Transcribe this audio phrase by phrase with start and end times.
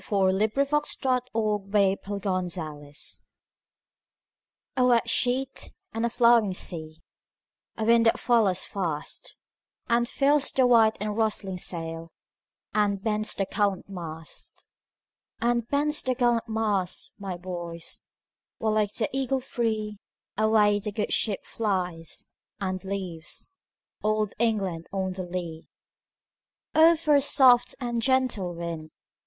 [0.01, 3.23] "A wet sheet and a flowing sea"
[4.75, 11.15] A WET sheet and a flowing sea,A wind that follows fastAnd fills the white and
[11.15, 14.65] rustling sailAnd bends the gallant mast;
[15.39, 17.99] And bends the gallant mast, my boys,
[18.57, 26.95] While like the eagle freeAway the good ship flies, and leavesOld England on the lee."O
[26.95, 28.89] for a soft and gentle wind!"